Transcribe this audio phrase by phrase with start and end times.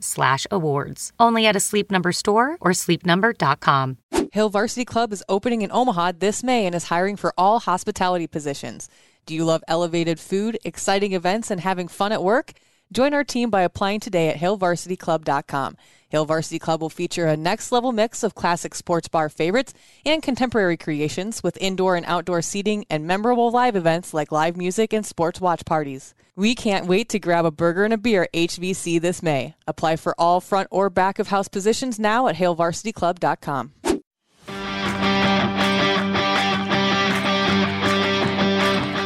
[0.00, 1.12] slash awards.
[1.18, 3.98] Only at a Sleep Number store or sleepnumber.com.
[4.32, 8.26] Hill Varsity Club is opening in Omaha this May and is hiring for all hospitality
[8.26, 8.88] positions.
[9.24, 12.52] Do you love elevated food, exciting events, and having fun at work?
[12.90, 15.76] Join our team by applying today at hillvarsityclub.com.
[16.08, 19.74] Hill Varsity Club will feature a next level mix of classic sports bar favorites
[20.06, 24.94] and contemporary creations with indoor and outdoor seating and memorable live events like live music
[24.94, 26.14] and sports watch parties.
[26.34, 29.54] We can't wait to grab a burger and a beer at HVC this May.
[29.66, 33.97] Apply for all front or back of house positions now at hillvarsityclub.com.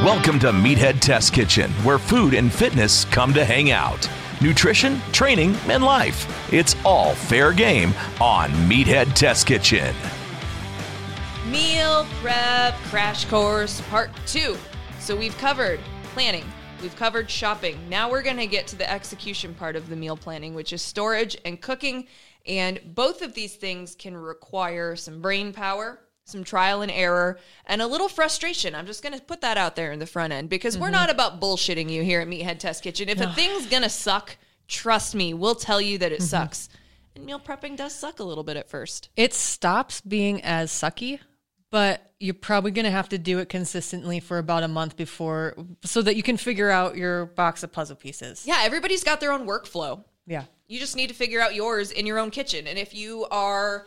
[0.02, 4.10] Welcome to Meathead Test Kitchen, where food and fitness come to hang out.
[4.40, 6.52] Nutrition, training, and life.
[6.52, 9.94] It's all fair game on Meathead Test Kitchen.
[11.48, 14.56] Meal prep crash course part two.
[14.98, 15.78] So we've covered
[16.14, 16.46] planning,
[16.82, 17.78] we've covered shopping.
[17.88, 20.82] Now we're going to get to the execution part of the meal planning, which is
[20.82, 22.08] storage and cooking.
[22.44, 27.82] And both of these things can require some brain power, some trial and error, and
[27.82, 28.74] a little frustration.
[28.74, 30.94] I'm just going to put that out there in the front end because we're mm-hmm.
[30.94, 33.08] not about bullshitting you here at Meathead Test Kitchen.
[33.08, 34.36] If a thing's going to suck,
[34.68, 36.26] trust me, we'll tell you that it mm-hmm.
[36.26, 36.68] sucks.
[37.14, 39.10] And meal prepping does suck a little bit at first.
[39.16, 41.18] It stops being as sucky,
[41.70, 45.56] but you're probably going to have to do it consistently for about a month before
[45.84, 48.46] so that you can figure out your box of puzzle pieces.
[48.46, 50.04] Yeah, everybody's got their own workflow.
[50.26, 50.44] Yeah.
[50.68, 52.66] You just need to figure out yours in your own kitchen.
[52.66, 53.86] And if you are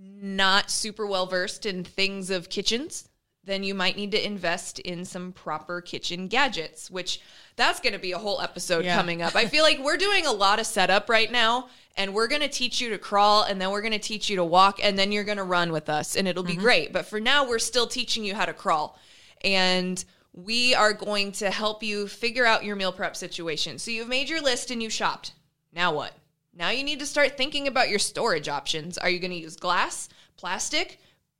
[0.00, 3.08] not super well versed in things of kitchens,
[3.44, 7.20] then you might need to invest in some proper kitchen gadgets, which
[7.56, 8.96] that's going to be a whole episode Yeah.
[8.96, 9.34] coming up.
[9.34, 12.48] I feel like we're doing a lot of setup right now, and we're going to
[12.48, 15.10] teach you to crawl, and then we're going to teach you to walk, and then
[15.10, 16.62] you're going to run with us, and it'll be mm-hmm.
[16.62, 16.92] great.
[16.92, 18.98] But for now, we're still teaching you how to crawl.
[19.42, 20.02] And
[20.32, 23.78] we are going to help you figure out your meal prep situation.
[23.78, 25.32] So you've made your list and you shopped.
[25.72, 26.12] Now what?
[26.54, 28.98] Now you need to start thinking about your storage options.
[28.98, 30.98] Are you going to use glass, plastic,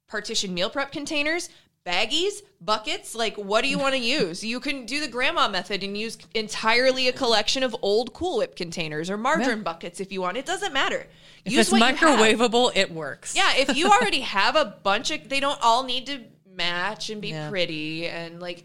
[0.08, 1.48] partition meal prep containers,
[1.84, 3.14] baggies, buckets?
[3.14, 4.44] Like, what do you want to use?
[4.44, 8.54] You can do the grandma method and use entirely a collection of old Cool Whip
[8.56, 10.36] containers or margarine buckets if you want.
[10.36, 11.06] It doesn't matter.
[11.44, 12.18] If use it's what you have.
[12.18, 13.34] microwavable, it works.
[13.34, 16.20] Yeah, if you already have a bunch of, they don't all need to
[16.54, 17.50] match and be Yeah.
[17.50, 18.06] pretty.
[18.06, 18.64] And like,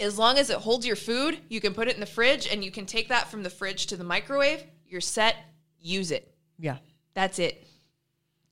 [0.00, 2.64] as long as it holds your food, you can put it in the fridge and
[2.64, 4.64] you can take that from the fridge to the microwave.
[4.88, 5.36] You're set.
[5.80, 6.32] Use it.
[6.58, 6.78] Yeah.
[7.14, 7.66] That's it.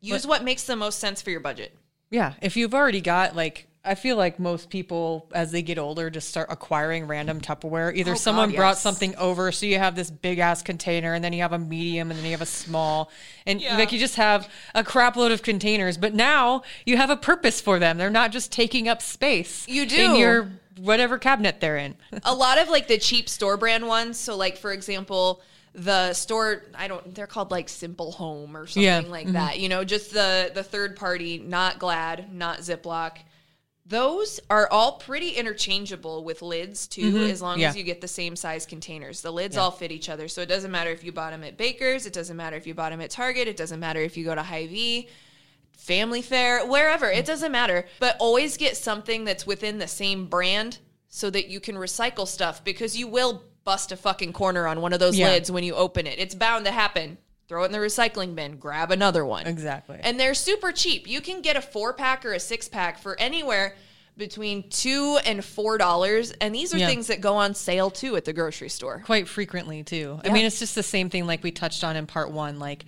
[0.01, 1.75] Use what makes the most sense for your budget.
[2.11, 2.35] Yeah.
[2.43, 6.31] If you've already got like I feel like most people as they get older just
[6.31, 7.95] start acquiring random Tupperware.
[7.95, 8.81] Either Oh, someone God, brought yes.
[8.81, 12.11] something over, so you have this big ass container, and then you have a medium,
[12.11, 13.11] and then you have a small,
[13.45, 15.99] and like you just have a crap load of containers.
[15.99, 17.99] But now you have a purpose for them.
[17.99, 19.69] They're not just taking up space.
[19.69, 21.95] You do in your whatever cabinet they're in.
[22.25, 24.19] a lot of like the cheap store brand ones.
[24.19, 25.43] So like for example,
[25.75, 29.01] the store I don't they're called like Simple Home or something Yeah.
[29.07, 29.35] like mm-hmm.
[29.35, 29.59] that.
[29.59, 33.19] You know, just the the third party, not Glad, not Ziploc.
[33.87, 37.31] Those are all pretty interchangeable with lids too, mm-hmm.
[37.31, 37.69] as long Yeah.
[37.69, 39.21] as you get the same size containers.
[39.21, 41.59] The lids all fit each other, so it doesn't matter if you bought them at
[41.59, 44.25] Baker's, it doesn't matter if you bought them at Target, it doesn't matter if you
[44.25, 45.09] go to Hy-Vee,
[45.77, 47.11] Family Fare, wherever.
[47.11, 47.27] It mm.
[47.27, 47.85] doesn't matter.
[48.01, 50.79] But always get something that's within the same brand
[51.09, 54.93] so that you can recycle stuff because you will bust a fucking corner on one
[54.93, 55.29] of those Yeah.
[55.31, 56.19] lids when you open it.
[56.19, 57.19] It's bound to happen.
[57.49, 59.47] Throw it in the recycling bin, grab another one.
[59.47, 59.99] Exactly.
[60.03, 61.07] And they're super cheap.
[61.07, 63.77] You can get a four pack or a six pack for anywhere
[64.17, 66.33] between two and four dollars.
[66.41, 66.87] And these are Yeah.
[66.87, 69.03] things that go on sale too at the grocery store.
[69.05, 70.21] quite frequently too.
[70.25, 72.59] I mean, it's just the same thing like we touched on in part one.
[72.59, 72.85] Like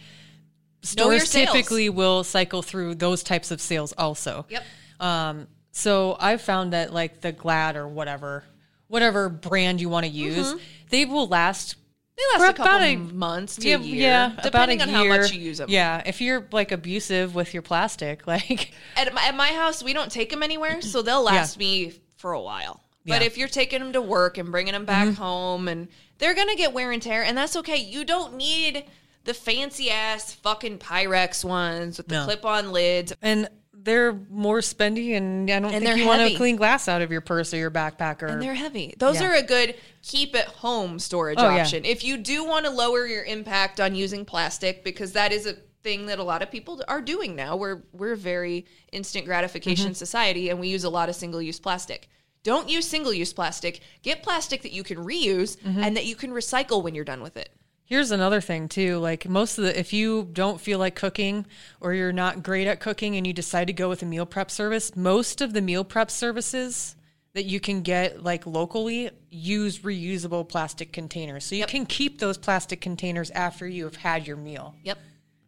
[0.83, 4.47] stores typically will cycle through those types of sales also.
[4.49, 4.65] Yep.
[5.01, 8.45] Um, so I've found that like the Glad or whatever,
[8.89, 10.59] whatever brand you want to use, Mm-hmm.
[10.91, 11.77] they will last
[12.17, 14.89] They last For a couple about a- months to yeah, a year, yeah, depending on
[14.89, 15.69] how much you use them.
[15.71, 19.93] Yeah, if you're like abusive with your plastic, like At my, at my house, we
[19.93, 22.81] don't take them anywhere, so they'll last me for a while.
[23.05, 23.17] But Yeah.
[23.19, 23.27] Mm-hmm.
[23.27, 26.73] if you're taking them to work and bringing them back home, and they're gonna get
[26.73, 27.77] wear and tear, and that's okay.
[27.77, 28.85] You don't need
[29.25, 32.25] the fancy ass fucking Pyrex ones with the No.
[32.25, 33.13] clip-on lids.
[33.21, 33.49] and
[33.87, 37.11] they're more spendy, and I don't And think you want to clean glass out of
[37.11, 38.95] your purse or your backpack or And they're heavy.
[38.99, 39.29] Those Yeah.
[39.31, 41.63] are a good keep at home storage Oh, yeah.
[41.63, 41.87] option.
[41.87, 45.55] If you do want to lower your impact on using plastic, because that is a
[45.83, 47.57] thing that a lot of people are doing now.
[47.57, 49.95] We're we're a very instant gratification Mm-hmm.
[49.95, 52.09] society and we use a lot of single use plastic.
[52.43, 53.81] Don't use single use plastic.
[54.03, 55.83] Get plastic that you can reuse Mm-hmm.
[55.83, 57.51] and that you can recycle when you're done with it.
[57.87, 58.99] Here's another thing too.
[58.99, 61.47] Like most of the, if you don't feel like cooking
[61.81, 64.51] or you're not great at cooking and you decide to go with a meal prep
[64.51, 66.97] service, most of the meal prep services
[67.35, 71.45] that you can get like locally use reusable plastic containers.
[71.45, 71.69] So you Yep.
[71.69, 74.75] can keep those plastic containers after you have had your meal.
[74.83, 74.99] Yep.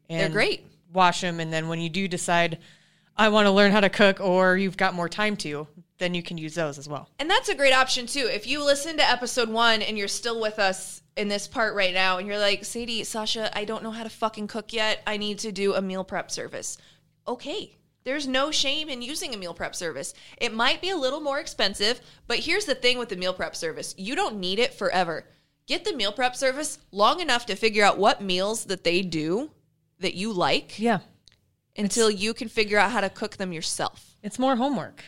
[0.08, 0.66] And They're great.
[0.92, 2.58] Wash them, and then when you do decide,
[3.16, 5.66] I want to learn how to cook, or you've got more time to,
[5.98, 7.08] then you can use those as well.
[7.18, 8.28] And that's a great option too.
[8.32, 11.92] If you listen to episode one and you're still with us in this part right
[11.92, 15.02] now, and you're like, Sadie, Sasha, I don't know how to fucking cook yet.
[15.06, 16.78] I need to do a meal prep service.
[17.26, 17.74] Okay.
[18.04, 20.14] There's no shame in using a meal prep service.
[20.38, 23.54] It might be a little more expensive, but here's the thing with the meal prep
[23.54, 25.26] service you don't need it forever.
[25.66, 29.50] Get the meal prep service long enough to figure out what meals that they do
[29.98, 31.00] that you like Yeah.
[31.76, 34.14] until you can figure out how to cook them yourself.
[34.22, 35.04] It's more homework.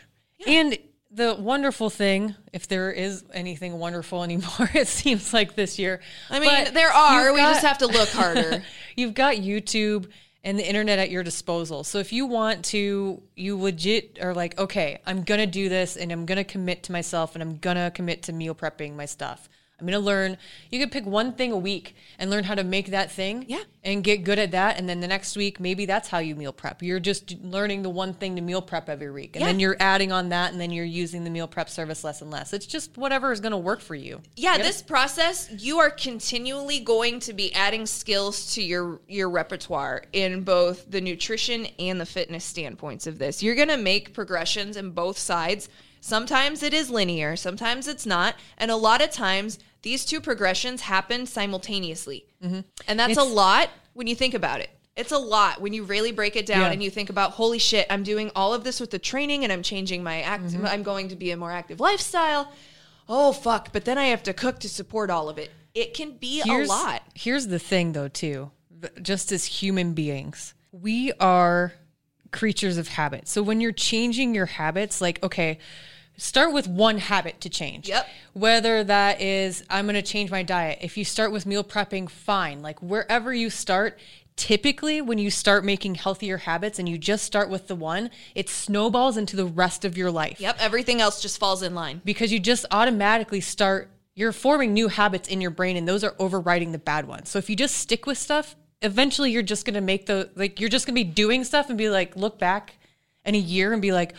[0.47, 0.77] And
[1.11, 6.01] the wonderful thing, if there is anything wonderful anymore, it seems like this year.
[6.31, 7.33] I mean, But there are.
[7.33, 8.62] We got- just have to look harder.
[8.97, 10.09] you've got YouTube
[10.43, 11.85] and the internet at your disposal.
[11.85, 15.97] So if you want to, you legit are like, okay, I'm going to do this
[15.97, 18.97] and I'm going to commit to myself and I'm going to commit to meal prepping
[18.97, 19.49] my stuff.
[19.81, 20.37] I'm going to learn.
[20.71, 23.44] You could pick one thing a week and learn how to make that thing.
[23.49, 23.62] Yeah.
[23.82, 24.79] And get good at that.
[24.79, 26.82] And then the next week, maybe that's how you meal prep.
[26.82, 29.37] You're just learning the one thing to meal prep every week.
[29.37, 29.47] And Yeah.
[29.47, 32.31] then you're adding on that and then you're using the meal prep service less and
[32.31, 32.53] less.
[32.53, 34.21] It's just whatever is going to work for you.
[34.37, 40.03] yeah this process you are continually going to be adding skills to your your repertoire
[40.12, 44.76] in both the nutrition and the fitness standpoints of this you're going to make progressions
[44.76, 45.69] in both sides
[46.00, 50.82] sometimes it is linear sometimes it's not and a lot of times these two progressions
[50.82, 52.26] happen simultaneously
[52.88, 56.11] and that's a lot when you think about it it's a lot when you really
[56.12, 56.70] break it down Yeah.
[56.73, 59.52] and you think about holy shit i'm doing all of this with the training and
[59.52, 60.67] i'm changing my act Mm-hmm.
[60.67, 62.50] i'm going to be a more active lifestyle
[63.08, 66.12] oh fuck but then i have to cook to support all of it it can
[66.12, 68.50] be a lot Here's the thing, though, too.
[69.02, 71.75] Just as human beings, we are
[72.32, 73.29] creatures of habit.
[73.29, 75.58] So when you're changing your habits, like, okay,
[76.21, 77.89] start with one habit to change.
[77.89, 78.07] Yep.
[78.35, 80.79] Whether that is, I'm going to change my diet.
[80.83, 82.61] If you start with meal prepping, fine.
[82.63, 83.99] Like, wherever you start,
[84.37, 88.49] typically when you start making healthier habits and you just start with the one, it
[88.49, 92.33] snowballs into the rest of your life yep everything else just falls in line because
[92.33, 96.73] you just automatically start you're forming new habits in your brain and those are overriding
[96.73, 99.81] the bad ones so if you just stick with stuff eventually you're just going to
[99.81, 102.77] make the like you're just going to be doing stuff and be like look back
[103.27, 104.15] in a year and be like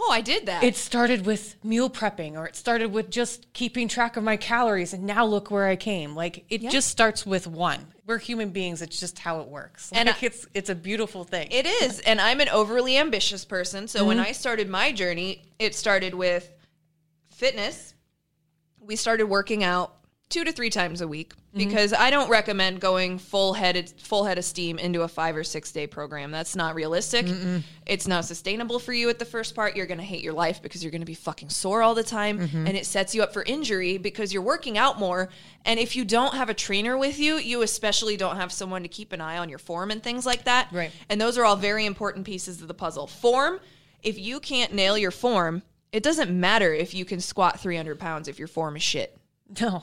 [0.00, 3.88] oh i did that it started with meal prepping or it started with just keeping
[3.88, 7.46] track of my calories and now look where i came like it just starts with
[7.46, 11.24] one we're human beings it's just how it works And I- it's it's a beautiful
[11.24, 12.00] thing It is.
[12.06, 13.86] And I'm an overly ambitious person.
[13.86, 14.08] So Mm-hmm.
[14.08, 16.50] when I started my journey, it started with
[17.30, 17.92] fitness.
[18.80, 19.94] We started working out
[20.28, 21.66] two to three times a week Mm-hmm.
[21.66, 25.42] because I don't recommend going full headed full head of steam into a five or
[25.42, 26.30] six day program.
[26.30, 27.26] That's not realistic.
[27.86, 29.74] It's not sustainable for you at the first part.
[29.74, 32.66] You're gonna hate your life because you're gonna be fucking sore all the time Mm-hmm.
[32.66, 35.30] and it sets you up for injury because you're working out more.
[35.64, 38.88] And if you don't have a trainer with you, you especially don't have someone to
[38.88, 40.68] keep an eye on your form and things like that.
[40.70, 40.92] Right.
[41.08, 43.06] And those are all very important pieces of the puzzle.
[43.06, 43.58] Form,
[44.02, 48.28] if you can't nail your form, it doesn't matter if you can squat 300 pounds
[48.28, 49.16] if your form is shit.
[49.60, 49.82] no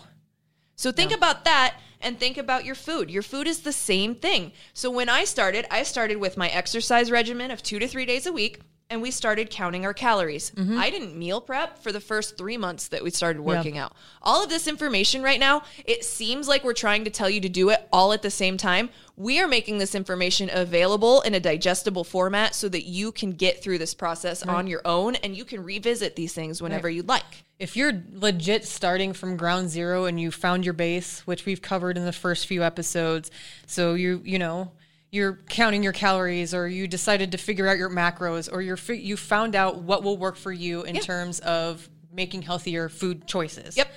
[0.75, 3.09] So think about that and think about your food.
[3.09, 4.51] Your food is the same thing.
[4.73, 8.25] So when I started, I started with my exercise regimen of two to three days
[8.25, 8.59] a week.
[8.87, 10.51] And we started counting our calories.
[10.51, 10.77] Mm-hmm.
[10.77, 13.93] I didn't meal prep for the first three months that we started working out.
[14.21, 17.49] All of this information right now, it seems like we're trying to tell you to
[17.49, 18.89] do it all at the same time.
[19.17, 23.63] We are making this information available in a digestible format so that you can get
[23.63, 27.43] through this process on your own and you can revisit these things whenever you'd like.
[27.57, 31.97] if you're legit starting from ground zero and you found your base, which we've covered
[31.97, 33.31] in the first few episodes,
[33.65, 34.71] so you you know
[35.15, 38.99] you're counting your calories, or you decided to figure out your macros, or you're fi-
[38.99, 43.77] you found out what will work for you in terms of making healthier food choices.
[43.77, 43.87] Yep.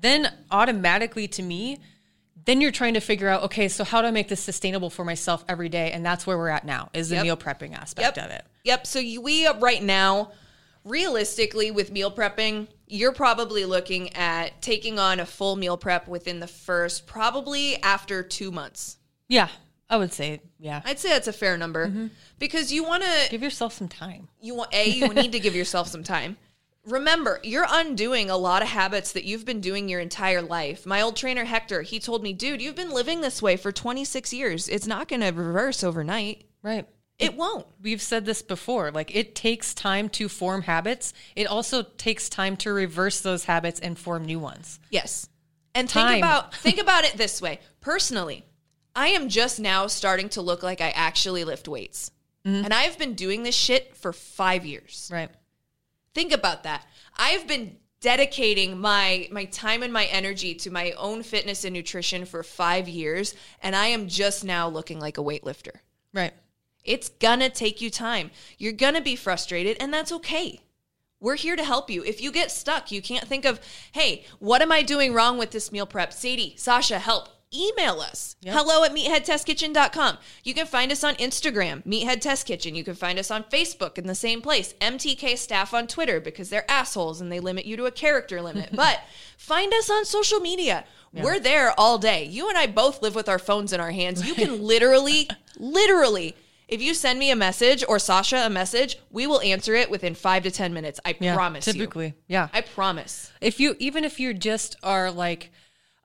[0.00, 1.78] Then automatically to me,
[2.46, 5.04] then you're trying to figure out, okay, so how do I make this sustainable for
[5.04, 5.92] myself every day?
[5.92, 7.24] And that's where we're at now is the Yep.
[7.24, 8.24] meal prepping aspect Yep.
[8.26, 8.44] of it.
[8.64, 8.86] Yep.
[8.86, 10.32] So you, we uh, right now,
[10.84, 16.40] realistically, with meal prepping, you're probably looking at taking on a full meal prep within
[16.40, 18.96] the first, probably after two months.
[19.28, 19.48] Yeah,
[19.90, 20.82] I would say, yeah.
[20.84, 22.06] I'd say that's a fair number mm-hmm.
[22.38, 24.28] because you want to Give yourself some time.
[24.40, 26.36] you want a you need to give yourself some time
[26.86, 31.02] remember you're undoing a lot of habits that you've been doing your entire life my
[31.02, 34.68] old trainer hector he told me dude you've been living this way for 26 years
[34.68, 36.86] it's not going to reverse overnight Right.
[37.18, 38.90] it won't We've said this before.
[38.90, 41.12] Like it takes time to form habits.
[41.36, 44.80] It also takes time to reverse those habits and form new ones.
[44.90, 45.28] yes
[45.74, 46.08] and Time.
[46.08, 48.44] think about think about it this way personally
[48.98, 52.10] i am just now starting to look like i actually lift weights
[52.44, 52.64] mm-hmm.
[52.64, 55.30] and i've been doing this shit for five years Right.
[56.18, 56.84] Think about that.
[57.16, 62.24] I've been dedicating my my time and my energy to my own fitness and nutrition
[62.24, 65.76] for 5 years and I am just now looking like a weightlifter.
[66.12, 66.32] Right.
[66.84, 68.32] It's gonna take you time.
[68.56, 70.60] You're gonna be frustrated and that's okay.
[71.20, 72.02] We're here to help you.
[72.02, 73.60] If you get stuck, you can't think of,
[73.92, 76.12] hey, what am I doing wrong with this meal prep?
[76.12, 77.28] Sadie, Sasha, help.
[77.54, 78.36] Email us.
[78.44, 80.18] Hello at meatheadtestkitchen.com.
[80.44, 82.74] You can find us on Instagram, Meathead Test Kitchen.
[82.74, 84.74] You can find us on Facebook in the same place.
[84.82, 88.70] MTK staff on Twitter because they're assholes and they limit you to a character limit.
[88.74, 89.00] but
[89.38, 90.84] find us on social media.
[91.14, 92.24] We're there all day.
[92.24, 94.26] You and I both live with our phones in our hands.
[94.26, 95.28] You can literally,
[95.58, 96.36] literally
[96.68, 100.14] if you send me a message or Sasha a message, we will answer it within
[100.14, 101.00] five to 10 minutes.
[101.02, 101.34] I Yeah.
[101.34, 102.08] promise Typically.
[102.08, 102.14] you.
[102.28, 102.48] Yeah.
[102.52, 103.32] I promise.
[103.40, 105.50] if you even if you just are like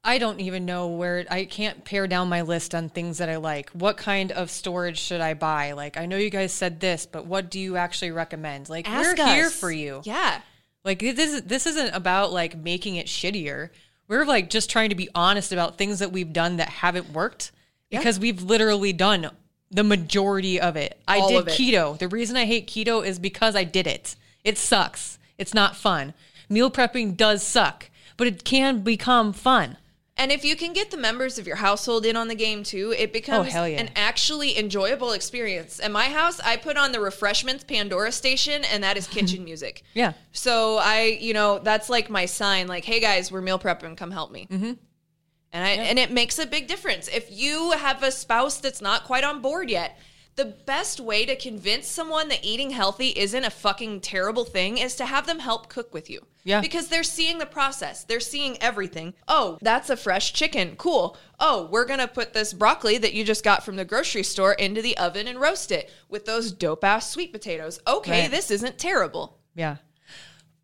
[0.05, 3.37] I don't even know where I can't pare down my list on things that I
[3.37, 3.69] like.
[3.69, 5.71] What kind of storage should I buy?
[5.71, 8.67] Like I know you guys said this, but what do you actually recommend?
[8.69, 10.01] Like Ask we're here for you.
[10.03, 10.41] Yeah.
[10.83, 13.69] Like this is this isn't about like making it shittier.
[14.09, 17.51] We're like just trying to be honest about things that we've done that haven't worked
[17.89, 19.29] because we've literally done
[19.71, 20.99] the majority of it.
[21.07, 21.51] I All did it.
[21.51, 21.97] keto.
[21.97, 24.15] The reason I hate keto is because I did it.
[24.43, 25.17] It sucks.
[25.37, 26.13] It's not fun.
[26.49, 29.77] Meal prepping does suck, but it can become fun.
[30.15, 32.93] And if you can get the members of your household in on the game too,
[32.97, 33.79] it becomes Oh, yeah.
[33.79, 35.79] an actually enjoyable experience.
[35.79, 39.81] At my house, I put on the refreshments Pandora station, and that is kitchen music.
[39.95, 40.13] Yeah.
[40.31, 44.11] So I, you know, that's like my sign, like, hey guys, we're meal prepping, come
[44.11, 44.47] help me.
[44.51, 44.73] Mm-hmm.
[45.55, 47.07] And I and it makes a big difference.
[47.07, 49.97] If you have a spouse that's not quite on board yet,
[50.35, 54.95] the best way to convince someone that eating healthy isn't a fucking terrible thing is
[54.95, 56.25] to have them help cook with you.
[56.43, 56.59] Yeah.
[56.59, 58.03] Because they're seeing the process.
[58.03, 59.13] They're seeing everything.
[59.27, 60.75] Oh, that's a fresh chicken.
[60.75, 61.15] Cool.
[61.39, 64.53] Oh, we're going to put this broccoli that you just got from the grocery store
[64.53, 67.79] into the oven and roast it with those dope ass sweet potatoes.
[67.85, 68.31] Okay, Right.
[68.31, 69.37] this isn't terrible.
[69.55, 69.77] Yeah.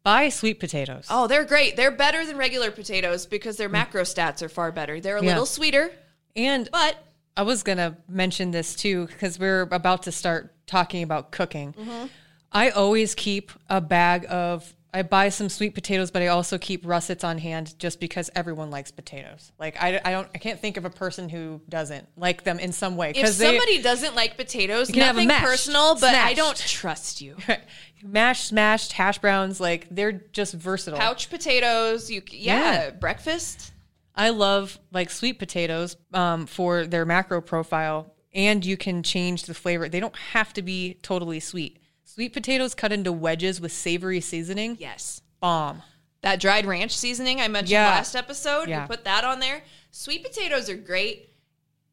[0.04, 1.06] Buy sweet potatoes.
[1.10, 1.76] Oh, they're great.
[1.76, 5.00] They're better than regular potatoes because their macro stats are far better.
[5.00, 5.30] They're a Yeah.
[5.30, 5.92] little sweeter,
[6.36, 6.96] And but
[7.38, 11.74] I was gonna mention this too because we're about to start talking about cooking.
[11.74, 12.08] Mm-hmm.
[12.52, 14.74] I always keep a bag of.
[14.92, 18.72] I buy some sweet potatoes, but I also keep russets on hand just because everyone
[18.72, 19.52] likes potatoes.
[19.60, 22.72] Like I, I don't, I can't think of a person who doesn't like them in
[22.72, 23.12] some way.
[23.16, 27.22] if somebody doesn't like potatoes, can have 'em nothing mashed, personal, but I don't trust
[27.22, 27.36] you.
[28.04, 31.00] mashed, smashed, hash browns, like they're just versatile.
[31.00, 32.90] Pouch potatoes, you yeah, Yeah.
[32.90, 33.72] breakfast.
[34.20, 39.54] I love like sweet potatoes um, for their macro profile, and you can change the
[39.54, 39.88] flavor.
[39.88, 41.80] They don't have to be totally sweet.
[42.04, 44.76] Sweet potatoes cut into wedges with savory seasoning.
[44.78, 45.22] Yes.
[45.40, 45.84] Bomb.
[46.22, 47.88] That dried ranch seasoning I mentioned Yeah.
[47.88, 48.82] last episode, Yeah.
[48.82, 49.64] you put that on there.
[49.92, 51.30] Sweet potatoes are great.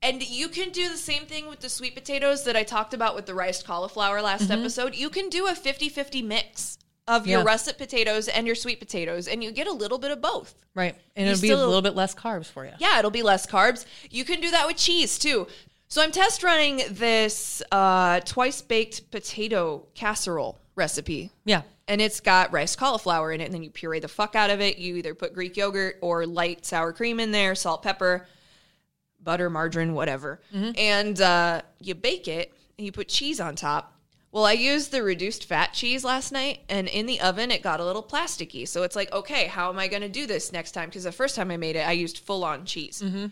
[0.02, 3.14] And you can do the same thing with the sweet potatoes that I talked about
[3.14, 4.96] with the riced cauliflower last episode.
[4.96, 6.76] You can do a 50 50 mix
[7.08, 7.46] of your Mm-hmm.
[7.46, 7.52] Yeah.
[7.52, 10.54] russet potatoes and your sweet potatoes, and you get a little bit of both.
[10.74, 10.94] Right.
[11.14, 12.72] And You it'll be a little bit less carbs for you.
[12.78, 13.86] Yeah, it'll be less carbs.
[14.10, 15.46] You can do that with cheese too.
[15.88, 21.30] So I'm test running this uh, twice baked potato casserole recipe.
[21.44, 21.62] Yeah.
[21.88, 24.60] And it's got rice cauliflower in it, and then you puree the fuck out of
[24.60, 24.78] it.
[24.78, 28.26] You either put Greek yogurt or light sour cream in there, salt, pepper,
[29.22, 30.40] butter, margarine, whatever.
[30.52, 33.92] And uh, you bake it, and you put cheese on top.
[34.36, 37.80] Well, I used the reduced fat cheese last night, and in the oven, it got
[37.80, 38.68] a little plasticky.
[38.68, 40.90] So it's like, okay, how am I going to do this next time?
[40.90, 43.00] Because the first time I made it, I used full on cheese.
[43.02, 43.28] Mm-hmm.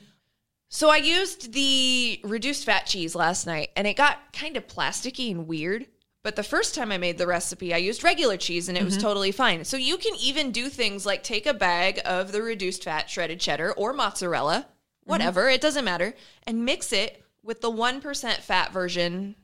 [0.70, 5.30] So I used the reduced fat cheese last night, and it got kind of plasticky
[5.30, 5.88] and weird.
[6.22, 8.94] But the first time I made the recipe, I used regular cheese and it was
[8.94, 9.06] mm-hmm.
[9.06, 9.62] totally fine.
[9.66, 13.40] So you can even do things like take a bag of the reduced fat shredded
[13.40, 15.10] cheddar or mozzarella, mm-hmm.
[15.10, 16.14] whatever, it doesn't matter,
[16.46, 19.34] and mix it with the 1% fat version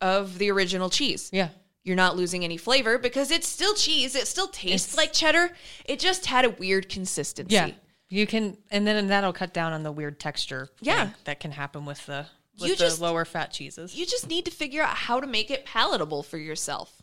[0.00, 1.30] of the original cheese.
[1.32, 1.48] Yeah.
[1.84, 4.14] You're not losing any flavor because it's still cheese.
[4.14, 5.50] It still tastes It's- like cheddar.
[5.84, 7.54] It just had a weird consistency.
[7.54, 7.70] Yeah.
[8.10, 10.68] You can, and then that'll cut down on the weird texture.
[10.80, 11.10] Yeah.
[11.24, 12.26] that can happen with the
[12.58, 13.94] with You the just- lower fat cheeses.
[13.94, 17.00] You just need to figure out how to make it palatable for yourself.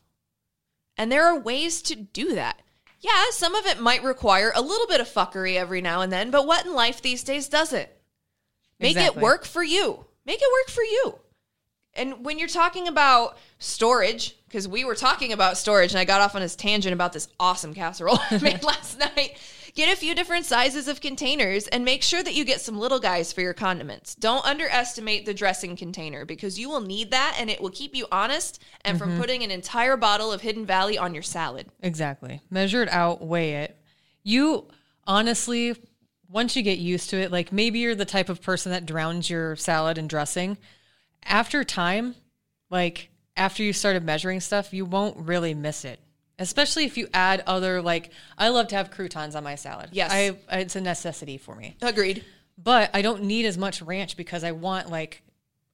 [0.97, 2.61] And there are ways to do that.
[3.01, 6.29] Yeah, some of it might require a little bit of fuckery every now and then,
[6.31, 7.87] but what in life these days doesn't?
[8.79, 9.19] Make Exactly.
[9.19, 10.05] it work for you.
[10.25, 11.19] Make it work for you.
[11.95, 16.21] And when you're talking about storage, because we were talking about storage and I got
[16.21, 19.37] off on this tangent about this awesome casserole I made last night,
[19.75, 22.99] get a few different sizes of containers and make sure that you get some little
[22.99, 24.15] guys for your condiments.
[24.15, 28.07] Don't underestimate the dressing container because you will need that and it will keep you
[28.11, 29.21] honest and from mm-hmm.
[29.21, 31.67] putting an entire bottle of Hidden Valley on your salad.
[31.81, 32.41] Exactly.
[32.49, 33.77] Measure it out, weigh it.
[34.23, 34.67] You
[35.05, 35.75] honestly,
[36.29, 39.29] once you get used to it, like maybe you're the type of person that drowns
[39.29, 40.57] your salad in dressing.
[41.25, 42.15] After time,
[42.69, 45.99] like after you started measuring stuff, you won't really miss it.
[46.37, 49.89] Especially if you add other like I love to have croutons on my salad.
[49.91, 50.11] Yes.
[50.11, 51.77] I it's a necessity for me.
[51.81, 52.23] Agreed.
[52.57, 55.23] But I don't need as much ranch because I want like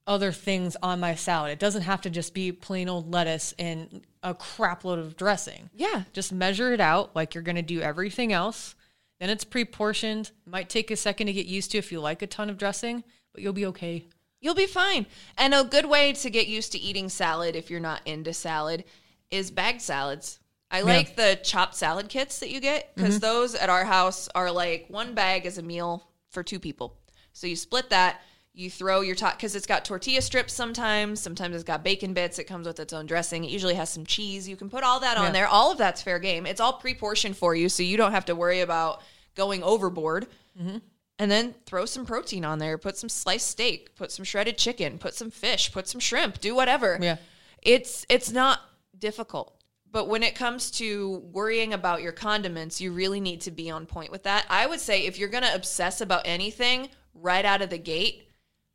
[0.06, 1.52] other things on my salad.
[1.52, 5.70] It doesn't have to just be plain old lettuce and a crap load of dressing.
[5.74, 6.04] Yeah.
[6.12, 8.74] Just measure it out like you're going to do everything else.
[9.20, 10.32] Then it's pre-portioned.
[10.44, 13.04] Might take a second to get used to if you like a ton of dressing,
[13.32, 14.06] but you'll be okay.
[14.42, 15.06] You'll be fine.
[15.38, 18.84] And a good way to get used to eating salad if you're not into salad
[19.30, 20.40] is bagged salads.
[20.70, 23.26] I like the chopped salad kits that you get because mm-hmm.
[23.26, 26.96] those at our house are like one bag is a meal for two people.
[27.34, 28.22] So you split that,
[28.54, 32.38] you throw your top because it's got tortilla strips sometimes, sometimes it's got bacon bits,
[32.38, 33.44] it comes with its own dressing.
[33.44, 34.48] It usually has some cheese.
[34.48, 35.32] You can put all that on Yeah.
[35.32, 35.46] there.
[35.46, 36.46] All of that's fair game.
[36.46, 39.02] It's all pre portioned for you, so you don't have to worry about
[39.34, 40.26] going overboard
[40.58, 40.78] mm-hmm.
[41.22, 42.76] And then throw some protein on there.
[42.76, 46.52] Put some sliced steak, put some shredded chicken, put some fish, put some shrimp, do
[46.52, 46.98] whatever.
[47.00, 47.18] Yeah.
[47.62, 48.58] It's it's not
[48.98, 49.56] difficult.
[49.88, 53.86] But when it comes to worrying about your condiments, you really need to be on
[53.86, 54.46] point with that.
[54.50, 58.28] I would say if you're going to obsess about anything right out of the gate,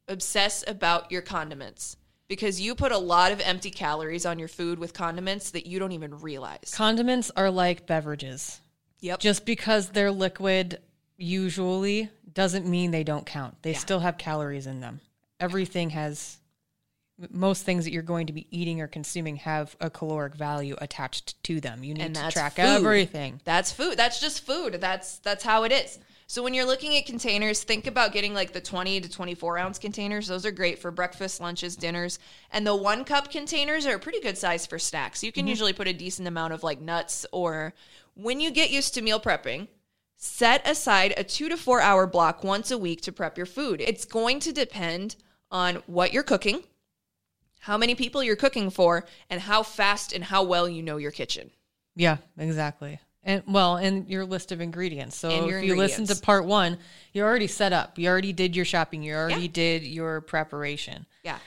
[0.07, 1.97] obsess about your condiments
[2.29, 5.79] because you put a lot of empty calories on your food with condiments that you
[5.79, 6.71] don't even realize.
[6.73, 8.61] Condiments are like beverages.
[9.01, 9.19] Yep.
[9.19, 10.79] Just because they're liquid
[11.17, 13.61] usually doesn't mean they don't count.
[13.63, 15.01] They still have calories in them.
[15.39, 16.37] Everything has
[17.31, 21.41] most things that you're going to be eating or consuming have a caloric value attached
[21.43, 21.83] to them.
[21.83, 22.61] You need to track food.
[22.61, 23.41] everything.
[23.43, 23.97] That's food.
[23.97, 24.75] That's just food.
[24.79, 25.99] That's that's how it is.
[26.29, 29.79] So when you're looking at containers, think about getting like the 20 to 24 ounce
[29.79, 30.27] containers.
[30.27, 32.19] Those are great for breakfast, lunches, dinners.
[32.51, 35.23] And the one cup containers are a pretty good size for snacks.
[35.23, 35.49] You can mm-hmm.
[35.49, 37.73] usually put a decent amount of like nuts or
[38.15, 39.69] when you get used to meal prepping,
[40.17, 43.79] set aside a two to four hour block once a week to prep your food.
[43.79, 45.15] It's going to depend
[45.51, 46.63] on what you're cooking,
[47.59, 51.11] how many people you're cooking for, and how fast and how well you know your
[51.11, 51.51] kitchen.
[51.95, 52.99] Yeah, exactly.
[53.23, 55.17] And well, and your list of ingredients.
[55.17, 56.77] So if you listen to part one,
[57.13, 57.97] you're already set up.
[57.99, 59.03] You already did your shopping.
[59.03, 59.51] You already Yeah.
[59.51, 61.05] did your preparation.
[61.23, 61.39] Yeah.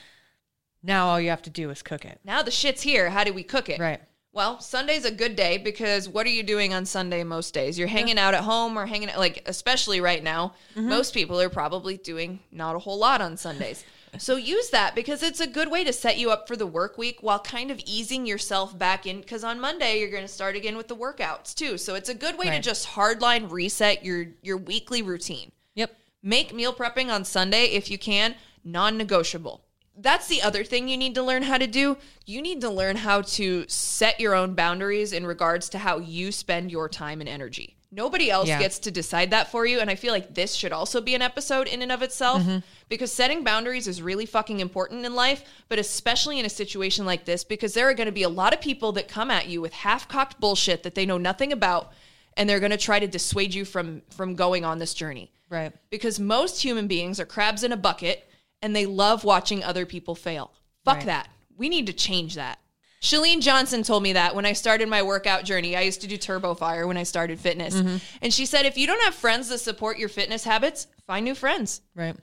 [0.83, 2.19] Now all you have to do is cook it.
[2.23, 3.09] Now the shit's here.
[3.09, 3.79] How do we cook it?
[3.79, 4.01] Right.
[4.33, 7.77] Well, Sunday's a good day because what are you doing on Sunday most days?
[7.77, 10.87] You're hanging out at home or hanging out, like, especially right now, Mm-hmm.
[10.87, 13.83] most people are probably doing not a whole lot on Sundays.
[14.17, 16.97] so use that because it's a good way to set you up for the work
[16.97, 19.19] week while kind of easing yourself back in.
[19.19, 21.77] Because on Monday, you're going to start again with the workouts too.
[21.77, 25.51] So it's a good way to just hardline reset your, your weekly routine.
[25.75, 25.93] Yep.
[26.23, 29.65] Make meal prepping on Sunday if you can non negotiable.
[30.01, 31.97] That's the other thing you need to learn how to do.
[32.25, 36.31] You need to learn how to set your own boundaries in regards to how you
[36.31, 37.75] spend your time and energy.
[37.93, 38.57] Nobody else Yeah.
[38.57, 39.79] gets to decide that for you.
[39.79, 42.59] And I feel like this should also be an episode in and of itself mm-hmm.
[42.87, 47.25] because setting boundaries is really fucking important in life, but especially in a situation like
[47.25, 49.59] this because there are going to be a lot of people that come at you
[49.61, 51.91] with half cocked bullshit that they know nothing about
[52.37, 55.73] and they're going to try to dissuade you from from going on this journey Right.
[55.89, 58.25] because most human beings are crabs in a bucket
[58.61, 60.51] and they love watching other people fail.
[60.85, 61.05] Fuck Right.
[61.07, 61.29] that.
[61.57, 62.59] We need to change that.
[63.01, 65.75] Chalene Johnson told me that when I started my workout journey.
[65.75, 67.75] I used to do Turbo Fire when I started fitness.
[67.75, 67.97] Mm-hmm.
[68.21, 71.33] And she said, if you don't have friends that support your fitness habits, find new
[71.33, 71.81] friends.
[71.95, 72.15] Right.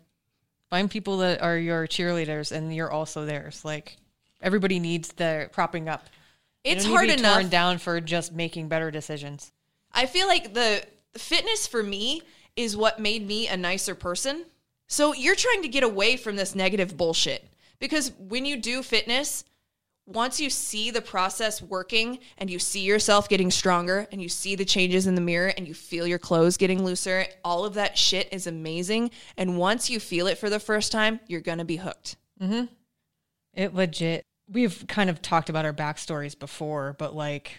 [0.70, 3.64] Find people that are your cheerleaders and you're also theirs.
[3.64, 3.96] Like
[4.40, 6.04] everybody needs the propping up.
[6.64, 7.34] You It's need to hard be enough.
[7.34, 9.50] torn down for just making better decisions.
[9.92, 10.84] I feel like the
[11.16, 12.22] fitness for me
[12.54, 14.44] is what made me a nicer person.
[14.88, 17.46] So you're trying to get away from this negative bullshit
[17.78, 19.44] because when you do fitness,
[20.06, 24.56] once you see the process working and you see yourself getting stronger and you see
[24.56, 27.98] the changes in the mirror and you feel your clothes getting looser, all of that
[27.98, 29.10] shit is amazing.
[29.36, 32.16] And once you feel it for the first time, you're going to be hooked.
[32.40, 32.64] Mm-hmm.
[33.52, 34.24] It legit.
[34.50, 37.52] We've kind of talked about our backstories before, but like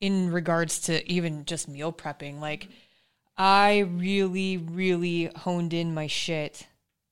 [0.00, 2.68] in regards to even just meal prepping, like
[3.38, 6.66] I really, really honed in my shit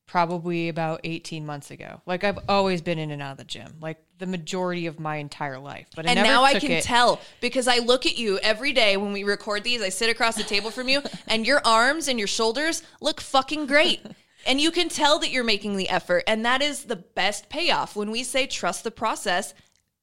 [0.07, 2.01] probably about 18 months ago.
[2.07, 5.17] Like I've always been in and out of the gym, like the majority of my
[5.17, 5.89] entire life.
[5.97, 8.97] But I and now I can it- tell because I look at you every day
[8.97, 9.83] when we record these.
[9.83, 13.67] I sit across the table from you, and your arms and your shoulders look fucking
[13.67, 14.01] great.
[14.47, 16.23] And you can tell that you're making the effort.
[16.27, 17.97] And that is the best payoff.
[17.97, 19.55] When we say trust the process,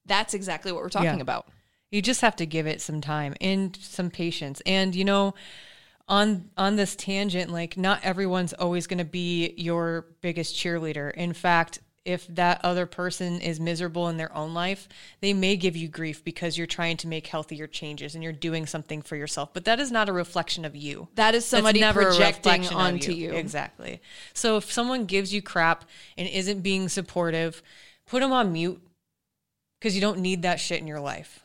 [0.04, 1.22] that's exactly what we're talking Yeah.
[1.22, 1.46] about.
[1.92, 4.60] You just have to give it some time and some patience.
[4.66, 5.34] And you know,
[6.08, 11.12] on on this tangent, like not everyone's always going to be your biggest cheerleader.
[11.14, 14.88] In fact, if that other person is miserable in their own life,
[15.20, 18.66] they may give you grief because you're trying to make healthier changes and you're doing
[18.66, 19.54] something for yourself.
[19.54, 21.08] But that is not a reflection of you.
[21.14, 23.32] That is That's somebody never projecting onto you.
[23.32, 24.00] Exactly.
[24.34, 25.84] So if someone gives you crap
[26.16, 27.62] and isn't being supportive,
[28.06, 28.82] put them on mute
[29.78, 31.41] because you don't need that shit in your life.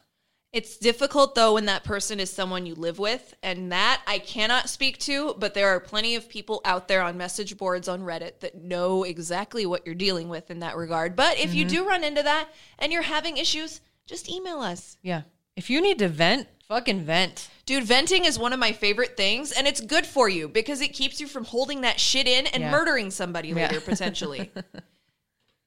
[0.53, 4.69] It's difficult though when that person is someone you live with, and that I cannot
[4.69, 8.39] speak to, but there are plenty of people out there on message boards on Reddit
[8.39, 11.15] that know exactly what you're dealing with in that regard.
[11.15, 11.75] But if you Mm-hmm.
[11.75, 12.47] do run into that
[12.79, 14.97] and you're having issues, just email us.
[15.03, 15.23] Yeah.
[15.57, 17.49] If you need to vent, fucking vent.
[17.65, 20.93] Dude, venting is one of my favorite things, and it's good for you because it
[20.93, 22.71] keeps you from holding that shit in and Yeah.
[22.71, 24.49] murdering somebody later, potentially.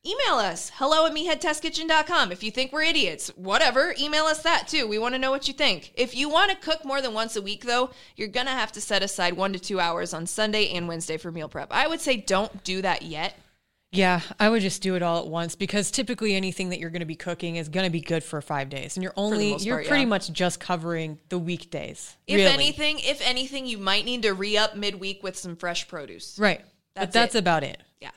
[0.06, 2.32] email us, hello at meatheadtestkitchen.com.
[2.32, 4.86] If you think we're idiots, whatever, email us that too.
[4.86, 5.92] We want to know what you think.
[5.94, 8.72] If you want to cook more than once a week, though, you're going to have
[8.72, 11.68] to set aside one to two hours on Sunday and Wednesday for meal prep.
[11.70, 13.34] I would say don't do that yet.
[13.92, 17.00] Yeah, I would just do it all at once because typically anything that you're going
[17.00, 19.78] to be cooking is going to be good for five days, and you're only you're
[19.78, 20.08] part, pretty yeah.
[20.08, 22.16] much just covering the weekdays.
[22.28, 22.52] If really.
[22.52, 26.38] anything, if anything, you might need to re up midweek with some fresh produce.
[26.38, 26.60] right?
[26.94, 27.38] That's but that's it.
[27.38, 27.82] about it.
[28.00, 28.10] Yeah.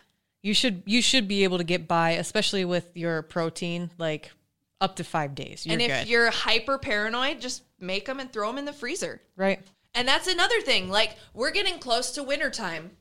[0.43, 4.31] You should you should be able to get by, especially with your protein, like
[4.79, 5.65] up to five days.
[5.65, 8.73] You're and if good, you're hyper paranoid, just make them and throw them in the
[8.73, 9.21] freezer.
[9.35, 9.61] right?
[9.95, 10.89] And that's another thing.
[10.89, 12.91] Like, we're getting close to wintertime.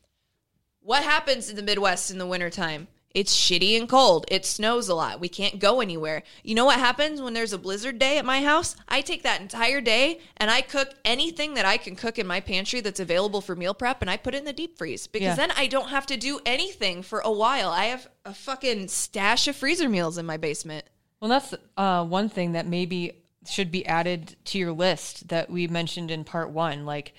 [0.81, 2.87] What happens in the Midwest in the wintertime?
[3.15, 4.25] It's shitty and cold.
[4.29, 5.21] It snows a lot.
[5.21, 6.23] We can't go anywhere.
[6.43, 8.75] You know what happens when there's a blizzard day at my house?
[8.89, 12.41] I take that entire day and I cook anything that I can cook in my
[12.41, 15.27] pantry that's available for meal prep and I put it in the deep freeze because
[15.27, 15.35] Yeah.
[15.35, 17.71] then I don't have to do anything for a while.
[17.71, 20.87] I have a fucking stash of freezer meals in my basement.
[21.21, 23.13] Well, that's uh, one thing that maybe
[23.49, 26.85] should be added to your list that we mentioned in part one.
[26.87, 27.13] Like,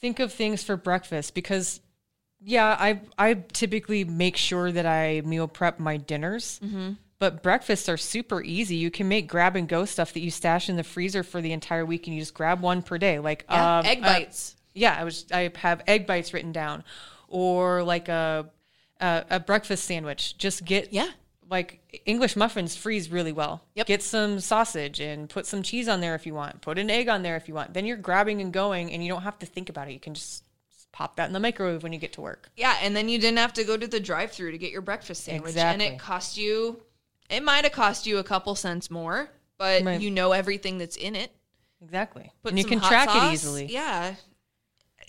[0.00, 1.80] think of things for breakfast because,
[2.48, 6.60] yeah, I I typically make sure that I meal prep my dinners.
[7.18, 8.76] But breakfasts are super easy.
[8.76, 11.52] You can make grab and go stuff that you stash in the freezer for the
[11.52, 13.18] entire week, and you just grab one per day.
[13.18, 14.54] Like Yeah, um, egg uh, bites.
[14.74, 16.84] yeah, I was I have egg bites written down,
[17.28, 18.46] or like a
[19.00, 20.36] a, a breakfast sandwich.
[20.38, 21.08] Just get Yeah.
[21.50, 23.62] like English muffins freeze really well.
[23.76, 23.86] Yep.
[23.86, 26.60] Get some sausage and put some cheese on there if you want.
[26.60, 27.72] Put an egg on there if you want.
[27.74, 29.92] Then you're grabbing and going, and you don't have to think about it.
[29.92, 30.44] You can just
[30.96, 32.48] pop that in the microwave when you get to work.
[32.56, 35.24] Yeah, and then you didn't have to go to the drive-through to get your breakfast
[35.24, 36.80] sandwich, and it cost you.
[37.28, 39.28] It might have cost you a couple cents more,
[39.58, 40.00] but Right.
[40.00, 41.32] you know everything that's in it.
[41.82, 42.32] Exactly.
[42.42, 43.30] Put and you can track sauce.
[43.30, 43.66] it easily.
[43.66, 44.14] Yeah,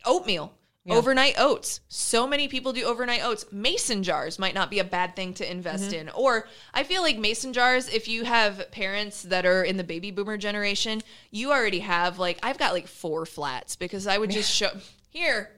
[0.05, 0.53] oatmeal.
[0.89, 1.81] Overnight oats.
[1.89, 3.45] So many people do overnight oats.
[3.51, 6.07] Mason jars might not be a bad thing to invest Mm-hmm.
[6.07, 6.09] in.
[6.11, 10.11] Or I feel like mason jars, if you have parents that are in the baby
[10.11, 14.49] boomer generation, you already have like, I've got like four flats because I would just
[14.49, 14.69] show,
[15.09, 15.49] here,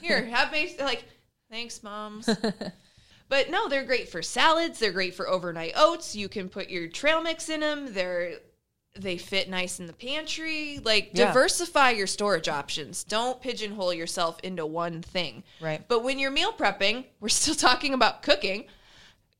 [0.00, 1.04] here, have mason, like,
[1.50, 2.28] thanks, moms.
[3.30, 4.78] But no, they're great for salads.
[4.78, 6.14] They're great for overnight oats.
[6.14, 7.92] You can put your trail mix in them.
[7.94, 8.34] They're
[8.96, 10.78] they fit nice in the pantry.
[10.84, 11.28] Like Yeah.
[11.28, 13.02] diversify your storage options.
[13.02, 15.42] Don't pigeonhole yourself into one thing.
[15.60, 15.82] Right.
[15.88, 18.66] But when you're meal prepping, we're still talking about cooking.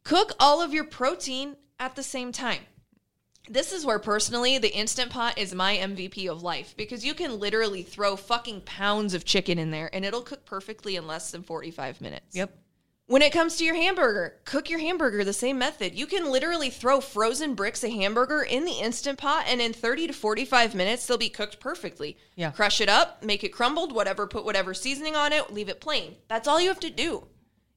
[0.02, 2.62] Cook all of your protein at the same time.
[3.48, 7.38] This is where personally the instant pot is my MVP of life because you can
[7.38, 11.42] literally throw fucking pounds of chicken in there and it'll cook perfectly in less than
[11.42, 12.35] 45 minutes.
[12.35, 12.57] Yep.
[13.07, 15.94] When it comes to your hamburger, cook your hamburger the same method.
[15.94, 20.07] You can literally throw frozen bricks of hamburger in the instant pot, and in 30
[20.07, 22.16] to 45 minutes, they'll be cooked perfectly.
[22.35, 22.50] Yeah.
[22.50, 26.16] Crush it up, make it crumbled, whatever, put whatever seasoning on it, leave it plain.
[26.28, 27.26] That's all you have to do.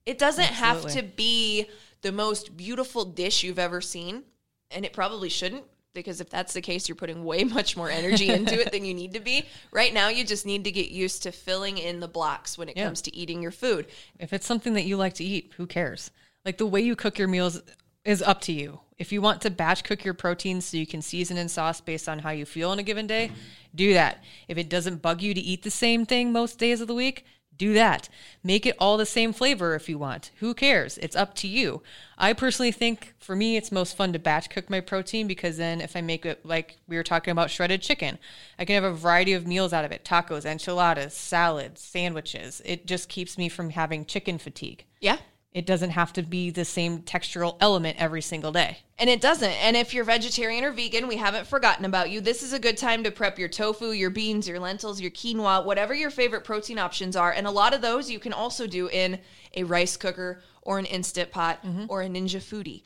[0.06, 1.67] It doesn't have to be
[2.03, 4.23] the most beautiful dish you've ever seen,
[4.71, 5.63] and it probably shouldn't.
[5.93, 8.93] Because if that's the case, you're putting way much more energy into it than you
[8.93, 9.45] need to be.
[9.71, 12.77] Right now, you just need to get used to filling in the blocks when it
[12.77, 12.86] Yeah.
[12.86, 13.88] comes to eating your food.
[14.19, 16.12] If it's something that you like to eat, who cares?
[16.45, 17.62] Like the way you cook your meals
[18.06, 18.80] is up to you.
[18.99, 22.08] If you want to batch cook your proteins so you can season and sauce based
[22.08, 23.32] on how you feel on a given day,
[23.73, 24.23] do that.
[24.47, 27.25] If it doesn't bug you to eat the same thing most days of the week,
[27.57, 28.09] do that.
[28.43, 30.31] Make it all the same flavor if you want.
[30.39, 30.97] Who cares?
[30.99, 31.81] It's up to you.
[32.17, 35.81] I personally think for me, it's most fun to batch cook my protein because then
[35.81, 38.17] if I make it like we were talking about shredded chicken,
[38.57, 42.61] I can have a variety of meals out of it tacos, enchiladas, salads, sandwiches.
[42.65, 44.85] It just keeps me from having chicken fatigue.
[44.99, 45.17] Yeah.
[45.53, 48.79] It doesn't have to be the same textural element every single day.
[48.99, 49.49] And it doesn't.
[49.49, 52.21] And if you're vegetarian or vegan, we haven't forgotten about you.
[52.21, 55.65] This is a good time to prep your tofu, your beans, your lentils, your quinoa,
[55.65, 57.31] whatever your favorite protein options are.
[57.31, 59.19] And a lot of those you can also do in
[59.55, 61.86] a rice cooker or an instant pot mm-hmm.
[61.89, 62.83] or a Ninja Foodi.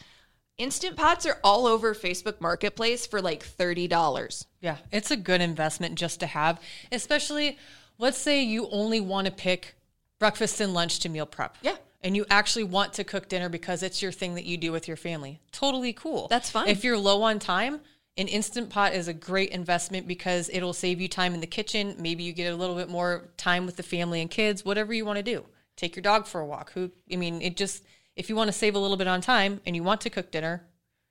[0.58, 4.46] Instant pots are all over Facebook Marketplace for like $30.
[4.62, 7.58] Yeah, it's a good investment just to have, especially
[7.98, 9.76] let's say you only want to pick
[10.20, 11.58] breakfast and lunch to meal prep.
[11.64, 11.78] Yeah.
[12.04, 14.88] And you actually want to cook dinner because it's your thing that you do with
[14.88, 15.40] your family.
[15.52, 16.28] Totally cool.
[16.30, 16.68] That's fine.
[16.68, 17.82] If you're low on time,
[18.18, 21.96] an instant pot is a great investment because it'll save you time in the kitchen.
[22.00, 25.06] Maybe you get a little bit more time with the family and kids, whatever you
[25.06, 25.46] want to do.
[25.76, 26.72] Take your dog for a walk.
[26.74, 27.84] Who I mean, it just
[28.16, 30.32] if you want to save a little bit on time and you want to cook
[30.32, 30.68] dinner,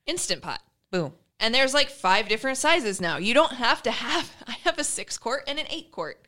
[0.06, 0.60] Instant pot.
[0.90, 1.12] boom.
[1.38, 3.16] And there's like five different sizes now.
[3.16, 6.26] You don't have to have I have a 6 quart and an 8 quart.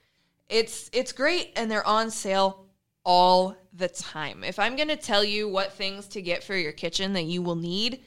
[0.49, 2.62] It's it's great and they're on sale
[3.05, 4.45] all the time.
[4.45, 7.43] If I'm going to tell you what things to get for your kitchen that you
[7.43, 8.01] will need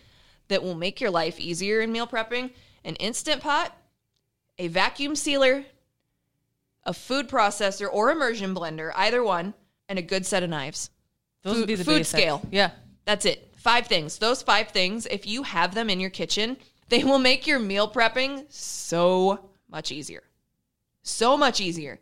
[0.47, 2.51] that will make your life easier in meal prepping,
[2.83, 3.75] an instant pot,
[4.59, 5.65] a vacuum sealer,
[6.83, 9.53] a food processor or immersion blender, either one,
[9.89, 10.91] and a good set of knives.
[11.41, 12.41] Those Food- would be the food scale.
[12.51, 12.71] Yeah.
[13.05, 13.51] That's it.
[13.57, 14.19] Five things.
[14.19, 16.57] Those five things, if you have them in your kitchen,
[16.89, 20.23] they will make your meal prepping so much easier.
[21.01, 21.99] So much easier.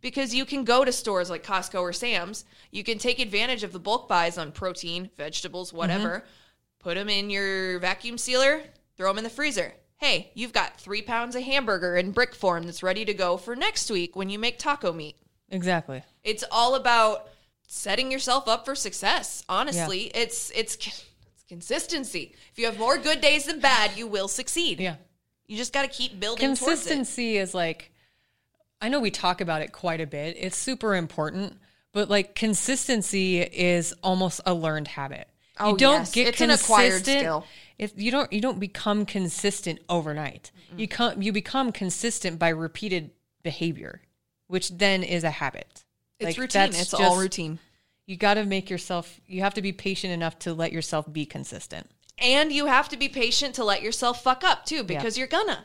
[0.00, 3.72] Because you can go to stores like Costco or Sam's, you can take advantage of
[3.72, 5.78] the bulk buys on protein, vegetables, mm-hmm.
[5.78, 6.24] whatever,
[6.78, 8.62] put them in your vacuum sealer,
[8.96, 9.74] throw them in the freezer.
[9.96, 13.54] Hey, you've got three pounds of hamburger in brick form that's ready to go for
[13.54, 15.16] next week when you make taco meat.
[15.50, 16.02] Exactly.
[16.24, 17.28] It's all about
[17.66, 19.44] setting yourself up for success.
[19.48, 22.34] Honestly, it's it's it's consistency.
[22.52, 24.80] If you have more good days than bad, you will succeed.
[24.80, 24.96] Yeah.
[25.46, 26.64] You just got to keep building towards it.
[26.64, 27.89] consistency is like
[28.80, 31.56] i know we talk about it quite a bit it's super important
[31.92, 35.28] but like consistency is almost a learned habit
[35.62, 36.12] Oh, you don't yes.
[36.12, 37.44] get It's an acquired skill.
[37.78, 43.10] if you don't you don't become consistent overnight you come you become consistent by repeated
[43.42, 44.00] behavior
[44.46, 45.84] which then is a habit
[46.18, 46.70] It's Like, routine.
[46.80, 47.58] It's all routine.
[48.06, 51.26] you got to make yourself you have to be patient enough to let yourself be
[51.26, 55.26] consistent And you have to be patient to let yourself fuck up too, because you're
[55.26, 55.64] gonna.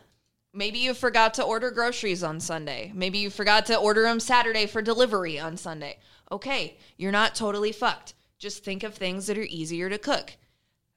[0.56, 2.92] Maybe you forgot to order groceries on Sunday.
[2.96, 6.00] Maybe you forgot to order them Saturday for delivery on Sunday.
[6.32, 8.14] Okay, you're not totally fucked.
[8.40, 10.34] Just think of things that are easier to cook.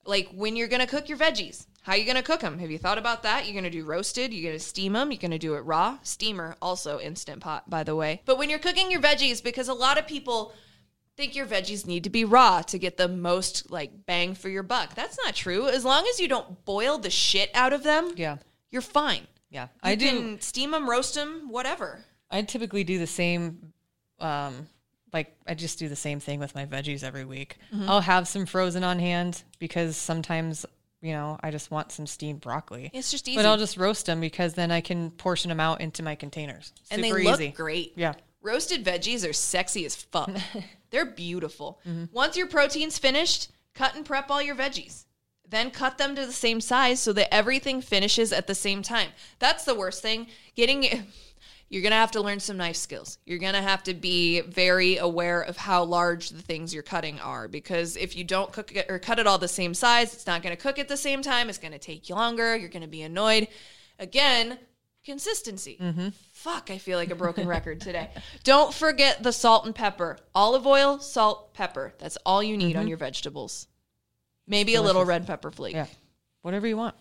[0.04, 1.66] Like when you're gonna cook your veggies.
[1.82, 2.58] How are you gonna cook them?
[2.58, 3.46] Have you thought about that?
[3.46, 4.32] You're gonna do roasted.
[4.32, 5.10] You're gonna steam them.
[5.10, 5.98] You're gonna do it raw.
[6.02, 8.22] Steamer, also instant pot, by the way.
[8.26, 10.54] But when you're cooking your veggies, because a lot of people
[11.16, 14.62] think your veggies need to be raw to get the most like bang for your
[14.62, 14.94] buck.
[14.94, 15.66] That's not true.
[15.66, 18.36] As long as you don't boil the shit out of them, yeah
[18.70, 19.26] you're fine.
[19.50, 22.04] Yeah You i do steam them, roast them, whatever.
[22.30, 23.72] I typically do the same.
[24.20, 24.68] Um,
[25.12, 27.56] like I just do the same thing with my veggies every week.
[27.74, 27.88] Mm-hmm.
[27.88, 30.66] I'll have some frozen on hand because sometimes
[31.00, 32.90] you know I just want some steamed broccoli.
[32.92, 33.36] It's just easy.
[33.36, 36.72] But I'll just roast them because then I can portion them out into my containers.
[36.90, 37.50] and they Super look easy.
[37.52, 37.92] great.
[37.96, 38.14] Yeah.
[38.42, 40.30] Roasted veggies are sexy as fuck.
[40.90, 41.80] They're beautiful.
[41.86, 42.04] Mm-hmm.
[42.12, 45.04] Once your protein's finished, cut and prep all your veggies.
[45.50, 49.10] Then cut them to the same size so that everything finishes at the same time.
[49.38, 50.26] That's the worst thing.
[50.54, 50.82] Getting
[51.70, 53.18] you're going to have to learn some knife skills.
[53.26, 57.18] You're going to have to be very aware of how large the things you're cutting
[57.20, 60.26] are because if you don't cook it or cut it all the same size, it's
[60.26, 61.48] not going to cook at the same time.
[61.48, 62.56] It's going to take you longer.
[62.56, 63.48] You're going to be annoyed.
[63.98, 64.58] Again,
[65.04, 65.78] consistency.
[65.80, 66.12] Mhm.
[66.32, 68.10] Fuck, I feel like a broken record today.
[68.44, 70.18] Don't forget the salt and pepper.
[70.34, 71.94] Olive oil, salt, pepper.
[71.98, 73.66] That's all you need on your vegetables.
[74.48, 75.74] Maybe a little red pepper flake.
[75.74, 75.86] Yeah.
[76.42, 76.96] Whatever you want.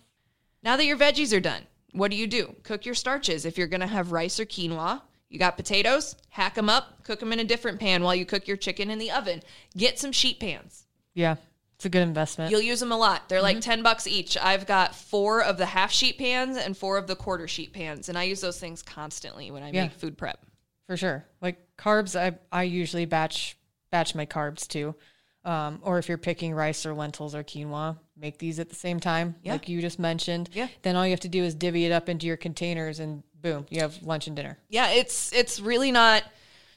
[0.64, 1.62] Now that your veggies are done,
[1.94, 2.56] what do you do?
[2.64, 3.46] Cook your starches.
[3.46, 7.20] If you're going to have rice or quinoa, you got potatoes, hack them up, cook
[7.20, 9.42] them in a different pan while you cook your chicken in the oven.
[9.76, 10.86] Get some sheet pans.
[11.14, 11.36] Yeah.
[11.76, 12.50] It's a good investment.
[12.52, 13.30] You'll use them a lot.
[13.30, 13.44] They're Mm-hmm.
[13.58, 14.36] like 10 bucks each.
[14.36, 18.10] I've got four of the half sheet pans and four of the quarter sheet pans,
[18.10, 19.84] and I use those things constantly when I Yeah.
[19.84, 20.44] make food prep.
[20.88, 21.26] for sure.
[21.42, 23.58] Like carbs, I I usually batch
[23.92, 24.96] batch my carbs too.
[25.48, 29.00] Um, or if you're picking rice or lentils or quinoa, make these at the same
[29.00, 29.54] time, Yeah.
[29.54, 30.50] like you just mentioned.
[30.52, 30.68] Yeah.
[30.82, 33.66] Then all you have to do is divvy it up into your containers, and boom,
[33.70, 34.58] you have lunch and dinner.
[34.70, 36.24] Yeah, it's it's really not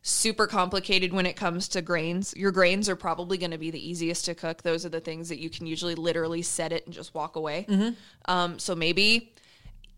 [0.03, 2.33] super complicated when it comes to grains.
[2.37, 4.63] Your grains are probably going to be the easiest to cook.
[4.63, 7.67] Those are the things that you can usually literally set it and just walk away.
[8.27, 9.33] Um, so maybe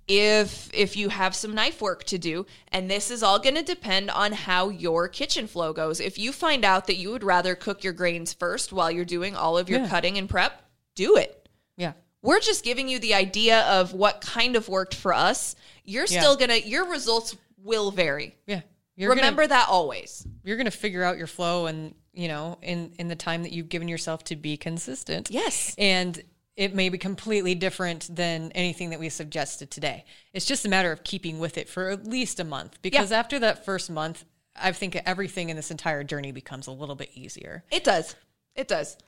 [0.08, 3.62] if if you have some knife work to do and this is all going to
[3.62, 7.54] depend on how your kitchen flow goes if you find out that you would rather
[7.54, 9.88] cook your grains first while you're doing all of your Yeah.
[9.88, 10.60] cutting and prep
[10.96, 11.92] do it Yeah.
[12.20, 16.20] we're just giving you the idea of what kind of worked for us you're Yeah.
[16.20, 18.62] still gonna your results will vary Yeah.
[18.96, 22.58] You're remember gonna, that always you're going to figure out your flow and, you know,
[22.60, 25.30] in in the time that you've given yourself to be consistent.
[25.30, 25.74] Yes.
[25.78, 26.22] And
[26.56, 30.04] it may be completely different than anything that we suggested today.
[30.32, 33.18] It's just a matter of keeping with it for at least a month because Yeah.
[33.18, 37.10] after that first month, I think everything in this entire journey becomes a little bit
[37.14, 37.64] easier.
[37.70, 38.14] It does.
[38.54, 38.98] It does.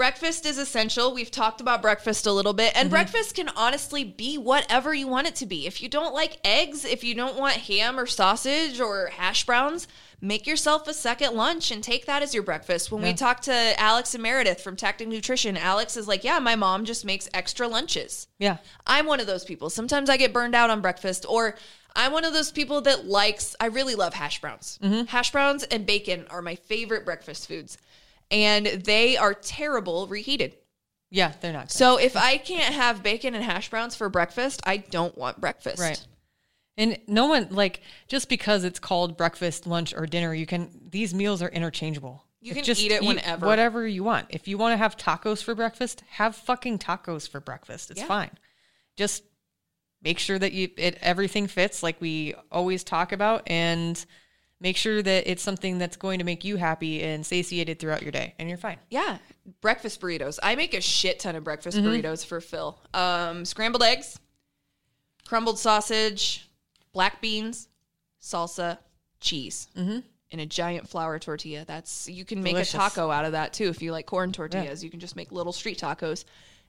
[0.00, 1.12] Breakfast is essential.
[1.12, 2.94] We've talked about breakfast a little bit, and mm-hmm.
[2.94, 5.66] breakfast can honestly be whatever you want it to be.
[5.66, 9.86] If you don't like eggs, if you don't want ham or sausage or hash browns,
[10.18, 12.90] make yourself a second lunch and take that as your breakfast.
[12.90, 16.56] When we talked to Alex and Meredith from Tactic Nutrition, Alex is like, Yeah, my
[16.56, 18.26] mom just makes extra lunches.
[18.38, 18.56] Yeah.
[18.86, 19.68] I'm one of those people.
[19.68, 21.56] Sometimes I get burned out on breakfast, or
[21.94, 24.78] I'm one of those people that likes, I really love hash browns.
[24.82, 25.08] Mm-hmm.
[25.08, 27.76] Hash browns and bacon are my favorite breakfast foods,
[28.30, 30.56] and they are terrible reheated.
[31.10, 31.72] Yeah, they're not good.
[31.72, 35.80] So if I can't have bacon and hash browns for breakfast, I don't want breakfast.
[35.80, 36.04] Right.
[36.76, 41.12] And no one like just because it's called breakfast, lunch, or dinner, you can these
[41.12, 42.24] meals are interchangeable.
[42.40, 43.44] You can eat it whenever.
[43.46, 44.28] Whatever you want.
[44.30, 47.90] If you want to have tacos for breakfast, have fucking tacos for breakfast.
[47.90, 48.06] It's Yeah.
[48.06, 48.30] fine.
[48.96, 49.24] Just
[50.02, 54.06] make sure that you it everything fits like we always talk about and
[54.60, 58.12] make sure that it's something that's going to make you happy and satiated throughout your
[58.12, 58.78] day and you're fine.
[58.90, 59.18] Yeah,
[59.60, 60.38] breakfast burritos.
[60.42, 61.86] I make a shit ton of breakfast Mm-hmm.
[61.88, 62.78] burritos for Phil.
[62.92, 64.18] Um, scrambled eggs,
[65.26, 66.48] crumbled sausage,
[66.92, 67.68] black beans,
[68.20, 68.78] salsa,
[69.20, 69.98] cheese, mm-hmm.
[70.32, 71.64] and a giant flour tortilla.
[71.66, 72.74] That's you can make Delicious.
[72.74, 74.82] a taco out of that too if you like corn tortillas.
[74.84, 76.24] You can just make little street tacos.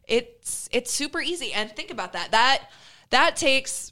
[0.07, 1.53] It's it's super easy.
[1.53, 2.31] And think about that.
[2.31, 2.69] That
[3.11, 3.91] that takes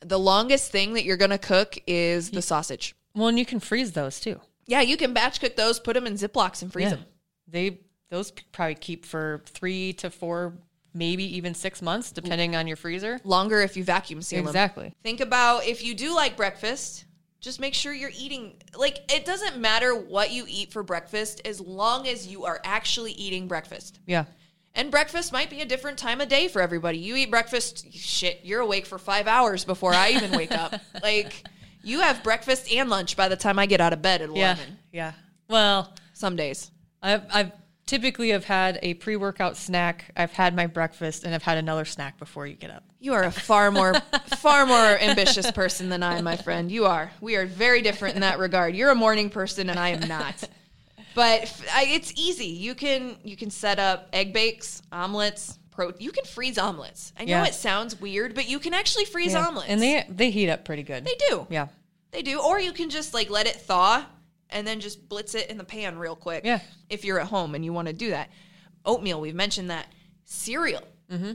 [0.00, 2.95] the longest thing that you're gonna cook is the sausage.
[3.16, 4.40] Well, and you can freeze those too.
[4.66, 6.96] Yeah, you can batch cook those, put them in Ziplocs and freeze Yeah.
[6.96, 7.04] them.
[7.48, 10.52] They those probably keep for 3 to 4
[10.94, 13.20] maybe even 6 months depending on your freezer.
[13.24, 14.46] Longer if you vacuum seal them.
[14.48, 14.94] Exactly.
[15.02, 17.04] Think about if you do like breakfast,
[17.40, 21.60] just make sure you're eating like it doesn't matter what you eat for breakfast as
[21.60, 23.98] long as you are actually eating breakfast.
[24.06, 24.24] Yeah.
[24.74, 26.98] And breakfast might be a different time of day for everybody.
[26.98, 30.74] You eat breakfast, shit, you're awake for 5 hours before I even wake up.
[31.02, 31.44] Like
[31.86, 34.38] you have breakfast and lunch by the time I get out of bed at 11.
[34.38, 34.56] Yeah.
[34.92, 35.12] Yeah.
[35.48, 36.70] Well, Some days.
[37.02, 37.52] I've I've
[37.86, 42.18] typically have had a pre-workout snack, I've had my breakfast and I've had another snack
[42.18, 42.82] before you get up.
[42.98, 43.94] You are a far more
[44.38, 46.72] far more ambitious person than I my friend.
[46.72, 47.12] You are.
[47.20, 48.74] We are very different in that regard.
[48.74, 50.42] You're a morning person and I am not.
[51.14, 52.46] But it's easy.
[52.46, 55.92] You can you can set up egg bakes, omelets, pro.
[55.98, 57.12] You can freeze omelets.
[57.16, 57.46] I know Yeah.
[57.46, 59.46] it sounds weird, but you can actually freeze Yeah.
[59.46, 59.68] omelets.
[59.70, 61.04] And they they heat up pretty good.
[61.04, 61.46] they do.
[61.50, 61.68] Yeah.
[62.10, 62.40] They do.
[62.40, 64.04] Or you can just like let it thaw
[64.50, 66.44] and then just blitz it in the pan real quick.
[66.44, 66.60] Yeah.
[66.88, 68.30] If you're at home and you want to do that.
[68.84, 69.86] Oatmeal, we've mentioned that.
[70.24, 70.82] Cereal.
[71.10, 71.32] Mm-hmm.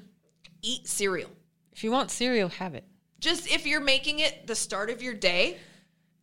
[0.62, 1.30] Eat cereal.
[1.71, 2.84] If you want cereal, have it.
[3.19, 5.58] Just if you're making it the start of your day,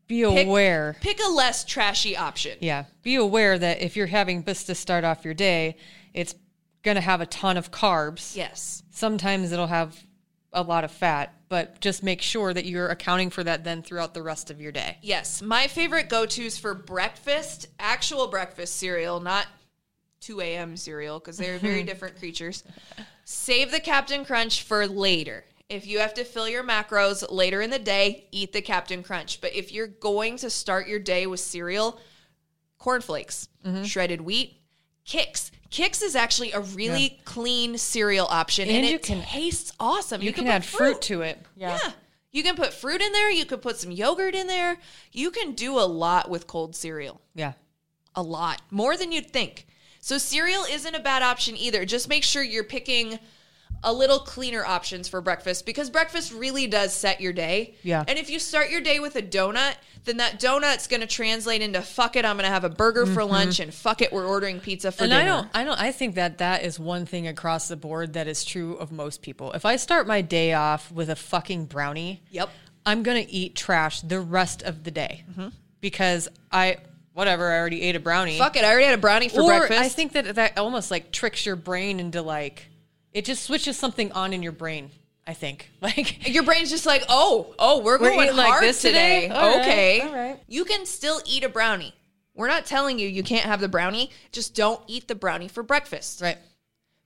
[0.07, 0.97] Be pick, aware.
[1.01, 2.59] pick a less trashy option.
[2.61, 2.85] Yeah.
[3.03, 5.77] Be aware that if you're having this to start off your day,
[6.15, 6.35] it's
[6.89, 8.35] going to have a ton of carbs.
[8.35, 8.83] Yes.
[8.91, 9.95] Sometimes it'll have
[10.55, 14.15] a lot of fat, but just make sure that you're accounting for that then throughout
[14.15, 14.97] the rest of your day.
[15.03, 15.43] Yes.
[15.43, 19.47] My favorite go tos for breakfast, actual breakfast cereal, not
[20.21, 20.79] 2 a.m.
[20.79, 22.65] cereal, because they're very different creatures.
[23.25, 25.45] Save the Captain Crunch for later.
[25.69, 29.43] If you have to fill your macros later in the day, eat the Captain Crunch.
[29.43, 32.01] But if you're going to start your day with cereal,
[32.79, 33.85] cornflakes, mm-hmm.
[33.85, 34.63] shredded wheat,
[35.07, 35.51] Kix.
[35.71, 40.23] Kix is actually a really clean cereal option, and, And it can- tastes awesome.
[40.23, 41.03] You, can, put add fruit.
[41.03, 41.39] to it.
[41.57, 41.79] yeah.
[42.31, 43.31] You can put fruit in there.
[43.31, 44.77] You could put some yogurt in there.
[45.13, 47.21] You can do a lot with cold cereal.
[47.35, 47.53] Yeah.
[48.15, 48.61] A lot.
[48.71, 49.67] More than you'd think.
[50.01, 51.85] So cereal isn't a bad option either.
[51.87, 53.19] Just make sure you're picking
[53.83, 57.75] a little cleaner options for breakfast because breakfast really does set your day.
[57.83, 58.05] Yeah.
[58.07, 61.63] And if you start your day with a donut, then that donut's going to translate
[61.63, 63.31] into fuck it, I'm going to have a burger for mm-hmm.
[63.31, 65.23] lunch and fuck it, we're ordering pizza for and dinner.
[65.23, 68.27] I don't, I don't, I think that that is one thing across the board that
[68.27, 69.53] is true of most people.
[69.53, 72.49] If I start my day off with a fucking brownie, Yep.
[72.87, 75.49] I'm gonna eat trash the rest of the day mm-hmm.
[75.81, 76.79] because I,
[77.13, 78.39] whatever, I already ate a brownie.
[78.39, 79.81] Fuck it, I already had a brownie for or breakfast.
[79.81, 82.67] I think that that almost like tricks your brain into like,
[83.13, 84.91] it just switches something on in your brain.
[85.27, 88.65] I think like Your brain's just like, oh, oh, we're We're going eating like hard
[88.65, 89.23] this today.
[89.23, 89.35] today?
[89.35, 90.41] All right, okay, all right.
[90.49, 91.95] You can still eat a brownie.
[92.35, 94.11] We're not telling you you can't have the brownie.
[94.33, 96.21] Just don't eat the brownie for breakfast.
[96.23, 96.39] right.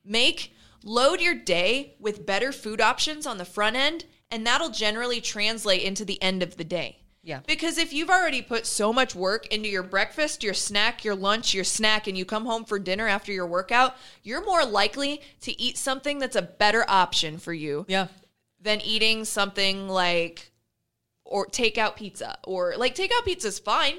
[0.05, 0.53] Make
[0.85, 5.83] load your day with better food options on the front end, and that'll generally translate
[5.83, 6.99] into the end of the day.
[7.23, 7.41] Yeah.
[7.47, 11.55] Because if you've already put so much work into your breakfast, your snack, your lunch,
[11.55, 15.61] your snack, and you come home for dinner after your workout, you're more likely to
[15.61, 18.09] eat something that's a better option for you Yeah.
[18.61, 20.51] than eating something like
[21.25, 23.99] or takeout pizza or like takeout pizza is fine.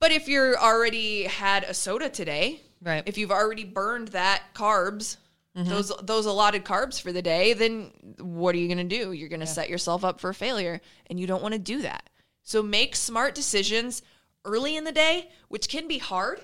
[0.00, 3.02] But if you're already had a soda today, Right.
[3.04, 5.18] If you've already burned that carbs,
[5.56, 5.68] mm-hmm.
[5.68, 9.12] those those allotted carbs for the day, then what are you going to do?
[9.12, 12.08] You're going to set yourself up for failure, and you don't want to do that.
[12.50, 14.02] So make smart decisions
[14.44, 16.42] early in the day, which can be hard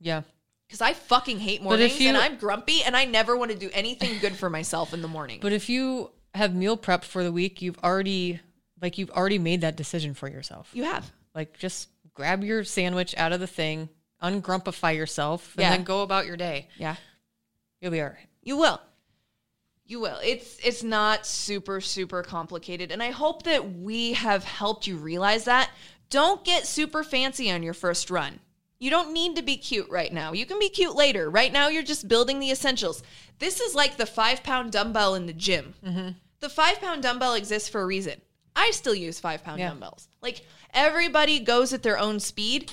[0.00, 0.22] Yeah.
[0.66, 3.68] because I fucking hate mornings you- and I'm grumpy and I never want to do
[3.74, 5.40] anything good for myself in the morning.
[5.42, 8.40] But if you have meal prep for the week, you've already
[8.80, 10.70] like you've already made that decision for yourself.
[10.72, 11.12] you have.
[11.34, 13.90] Like just grab your sandwich out of the thing,
[14.22, 15.70] ungrumpify yourself, and Yeah.
[15.72, 16.68] then go about your day.
[16.78, 16.96] Yeah.
[17.82, 18.28] You'll be all right.
[18.42, 18.80] You will.
[19.86, 20.18] You will.
[20.22, 25.44] It's it's not super super complicated and I hope that we have helped you realize
[25.44, 25.70] that.
[26.10, 28.40] Don't get super fancy on your first run.
[28.78, 30.32] You don't need to be cute right now.
[30.32, 31.28] You can be cute later.
[31.30, 33.02] Right now you're just building the essentials.
[33.38, 35.74] This is like the 5 pound dumbbell in the gym.
[35.84, 36.08] Mm-hmm.
[36.40, 38.20] The 5 pound dumbbell exists for a reason.
[38.56, 39.68] I still use 5 pound Yeah.
[39.70, 40.08] dumbbells.
[40.22, 42.70] Like everybody goes at their own speed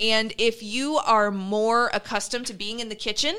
[0.00, 3.36] and if you are more accustomed to being in the kitchen,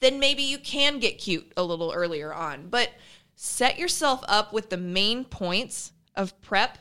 [0.00, 2.68] then maybe you can get cute a little earlier on.
[2.68, 2.90] But
[3.34, 6.78] set yourself up with the main points of prep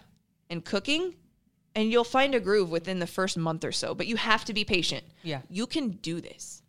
[0.50, 1.16] and cooking,
[1.76, 3.94] and you'll find a groove within the first month or so.
[3.94, 5.04] But you have to be patient.
[5.24, 5.42] Yeah.
[5.50, 6.62] You can do this.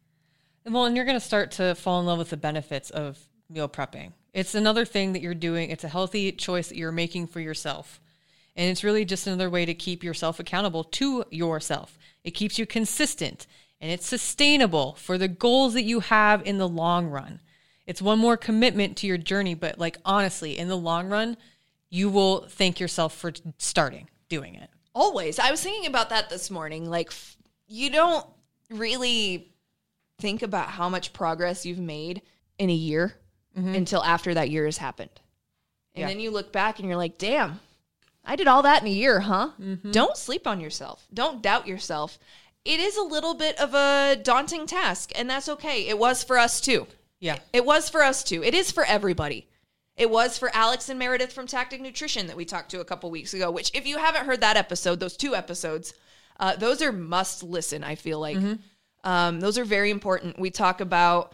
[0.65, 3.19] Well, and you're going to start to fall in love with the benefits of
[3.49, 4.13] meal prepping.
[4.33, 5.71] It's another thing that you're doing.
[5.71, 8.01] It's a healthy choice that you're making for yourself.
[8.57, 11.99] And it's really just another way to keep yourself accountable to yourself.
[12.25, 13.47] It keeps you consistent
[13.81, 17.41] and it's sustainable for the goals that you have in the long run.
[17.87, 21.37] It's one more commitment to your journey, but like honestly, in the long run,
[21.91, 24.71] you will thank yourself for starting doing it.
[24.95, 25.39] Always.
[25.39, 26.89] I was thinking about that this morning.
[26.89, 27.13] Like,
[27.69, 28.27] you don't
[28.71, 29.53] really
[30.19, 32.23] think about how much progress you've made
[32.59, 33.15] in a year
[33.57, 33.75] mm-hmm.
[33.75, 35.11] until after that year has happened.
[35.95, 36.09] And Yeah.
[36.09, 37.61] then you look back and you're like, damn,
[38.25, 39.51] I did all that in a year, huh?
[39.61, 39.93] Mm-hmm.
[39.93, 41.07] Don't sleep on yourself.
[41.13, 42.19] Don't doubt yourself.
[42.67, 45.87] It is a little bit of a daunting task, and that's okay.
[45.87, 46.87] It was for us too.
[47.21, 47.39] Yeah.
[47.53, 48.43] It was for us too.
[48.43, 49.47] It is for everybody.
[49.97, 53.11] It was for Alex and Meredith from Tactic Nutrition that we talked to a couple
[53.11, 55.95] weeks ago, which, if you haven't heard that episode, those two episodes,
[56.39, 58.37] uh, those are must listen, I feel like.
[59.05, 60.39] Um, those are very important.
[60.39, 61.33] We talk about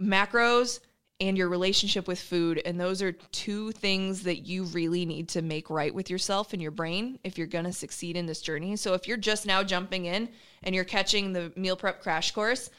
[0.00, 0.80] macros
[1.22, 2.60] and your relationship with food.
[2.64, 6.60] And those are two things that you really need to make right with yourself and
[6.60, 8.74] your brain if you're going to succeed in this journey.
[8.74, 10.28] So if you're just now jumping in
[10.64, 12.70] and you're catching the meal prep crash course,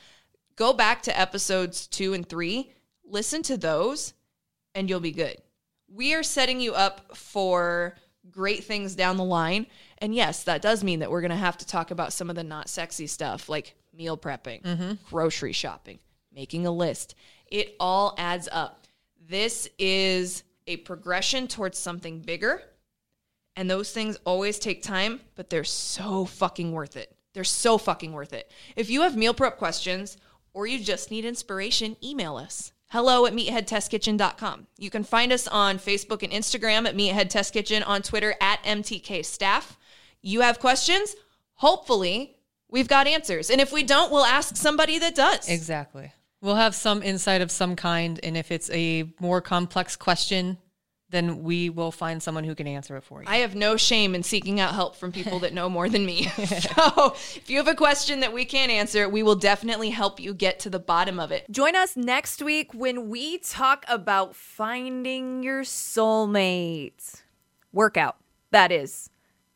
[0.58, 2.74] go back to episodes two and three,
[3.06, 4.14] listen to those,
[4.76, 5.38] and you'll be good.
[5.88, 7.96] We are setting you up for
[8.30, 9.68] great things down the line.
[10.00, 12.36] And yes, that does mean that we're going to have to talk about some of
[12.36, 14.92] the not sexy stuff like meal prepping, mm-hmm.
[15.10, 16.00] grocery shopping,
[16.34, 17.16] making a list.
[17.54, 18.88] It all adds up.
[19.30, 22.64] This is a progression towards something bigger.
[23.56, 27.16] And those things always take time, but they're so fucking worth it.
[27.36, 28.52] They're so fucking worth it.
[28.76, 30.18] If you have meal prep questions
[30.56, 32.72] or you just need inspiration, email us.
[32.88, 34.66] Hello at meatheadtestkitchen.com.
[34.80, 38.64] You can find us on Facebook and Instagram at Meathead Test Kitchen, on Twitter at
[38.64, 39.78] MTK Staff.
[40.24, 41.16] You have questions?
[41.54, 42.36] Hopefully,
[42.68, 43.52] we've got answers.
[43.52, 45.48] And if we don't, we'll ask somebody that does.
[45.48, 46.12] Exactly.
[46.44, 48.20] We'll have some insight of some kind.
[48.22, 50.58] And if it's a more complex question,
[51.10, 53.30] then we will find someone who can answer it for you.
[53.30, 56.24] I have no shame in seeking out help from people that know more than me.
[56.36, 60.34] so if you have a question that we can't answer, we will definitely help you
[60.34, 61.50] get to the bottom of it.
[61.50, 67.22] Join us next week when we talk about finding your soulmate.
[67.72, 68.18] Workout,
[68.52, 69.10] that is.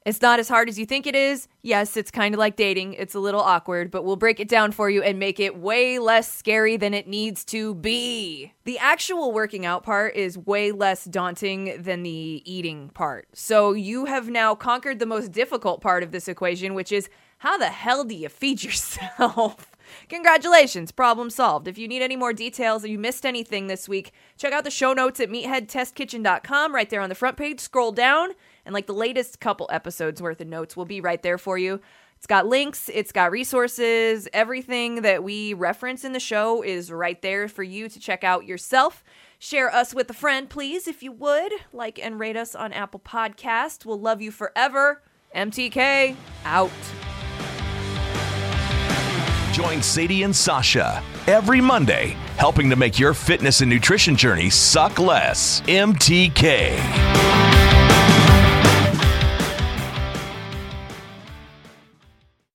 [0.07, 1.49] It's not as hard as you think it is.
[1.63, 2.93] Yes, it's kind of like dating.
[2.93, 5.99] It's a little awkward, but we'll break it down for you and make it way
[5.99, 8.53] less scary than it needs to be.
[8.63, 13.27] The actual working out part is way less daunting than the eating part.
[13.33, 17.57] So you have now conquered the most difficult part of this equation, which is how
[17.57, 19.73] the hell do you feed yourself?
[20.07, 21.67] Congratulations, problem solved.
[21.67, 24.71] If you need any more details or you missed anything this week, check out the
[24.71, 27.59] show notes at meatheadtestkitchen.com right there on the front page.
[27.59, 28.31] Scroll down,
[28.68, 31.80] and like the latest couple episodes worth of notes will be right there for you.
[32.18, 37.20] It's got links, it's got resources, everything that we reference in the show is right
[37.22, 39.03] there for you to check out yourself.
[39.39, 41.53] Share us with a friend, please, if you would.
[41.72, 43.86] Like and rate us on Apple Podcast.
[43.86, 45.01] We'll love you forever.
[45.34, 46.72] MTK out.
[49.53, 54.99] Join Sadie and Sasha every Monday, helping to make your fitness and nutrition journey suck
[54.99, 55.61] less.
[55.61, 57.86] MTK.